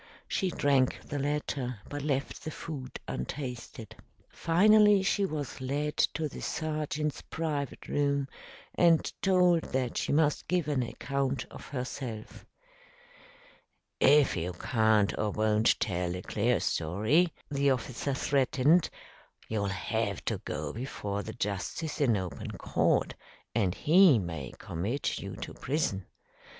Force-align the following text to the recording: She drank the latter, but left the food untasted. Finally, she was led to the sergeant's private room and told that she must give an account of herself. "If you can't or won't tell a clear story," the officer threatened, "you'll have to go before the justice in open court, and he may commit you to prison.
She 0.27 0.49
drank 0.49 0.99
the 1.05 1.19
latter, 1.19 1.79
but 1.87 2.01
left 2.01 2.43
the 2.43 2.49
food 2.49 2.99
untasted. 3.07 3.95
Finally, 4.29 5.03
she 5.03 5.25
was 5.27 5.61
led 5.61 5.95
to 6.15 6.27
the 6.27 6.41
sergeant's 6.41 7.21
private 7.21 7.87
room 7.87 8.27
and 8.73 9.13
told 9.21 9.61
that 9.73 9.97
she 9.97 10.11
must 10.11 10.47
give 10.47 10.67
an 10.67 10.81
account 10.81 11.45
of 11.51 11.67
herself. 11.67 12.47
"If 13.99 14.35
you 14.35 14.53
can't 14.53 15.15
or 15.19 15.29
won't 15.29 15.79
tell 15.79 16.15
a 16.15 16.23
clear 16.23 16.59
story," 16.61 17.31
the 17.51 17.69
officer 17.69 18.15
threatened, 18.15 18.89
"you'll 19.49 19.67
have 19.67 20.25
to 20.25 20.39
go 20.39 20.73
before 20.73 21.21
the 21.21 21.33
justice 21.33 22.01
in 22.01 22.17
open 22.17 22.49
court, 22.49 23.13
and 23.53 23.75
he 23.75 24.17
may 24.17 24.51
commit 24.57 25.19
you 25.19 25.35
to 25.35 25.53
prison. 25.53 26.07